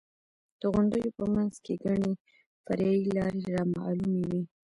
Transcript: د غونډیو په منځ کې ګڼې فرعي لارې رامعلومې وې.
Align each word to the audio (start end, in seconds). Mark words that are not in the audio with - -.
د 0.59 0.61
غونډیو 0.73 1.09
په 1.17 1.23
منځ 1.33 1.53
کې 1.65 1.73
ګڼې 1.85 2.11
فرعي 2.63 3.01
لارې 3.17 3.43
رامعلومې 3.55 4.23
وې. 4.29 4.43